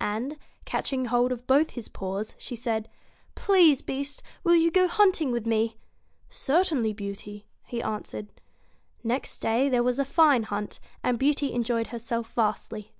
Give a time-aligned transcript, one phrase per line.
[0.00, 4.22] and, catching hold of both his paws, she said:* Please, Beast!
[4.44, 5.70] will you go hunting with me?'
[6.28, 8.28] 1 Certainly, Beauty 1' he answered.
[9.02, 12.92] Next day there was a fine hunt, and Beauty enjoyed herself vastly.